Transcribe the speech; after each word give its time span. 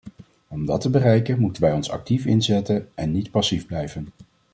Om 0.47 0.65
dat 0.65 0.81
te 0.81 0.89
bereiken 0.89 1.39
moeten 1.39 1.61
wij 1.63 1.73
ons 1.73 1.89
actief 1.89 2.25
inzetten 2.25 2.89
en 2.95 3.11
niet 3.11 3.31
passief 3.31 3.65
blijven. 3.65 4.07